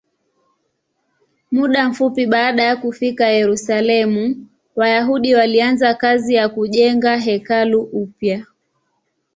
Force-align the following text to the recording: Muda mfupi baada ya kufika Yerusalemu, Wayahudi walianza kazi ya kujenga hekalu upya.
Muda 1.51 1.89
mfupi 1.89 2.25
baada 2.25 2.63
ya 2.63 2.75
kufika 2.75 3.27
Yerusalemu, 3.27 4.47
Wayahudi 4.75 5.35
walianza 5.35 5.93
kazi 5.93 6.33
ya 6.33 6.49
kujenga 6.49 7.17
hekalu 7.17 7.81
upya. 7.81 8.45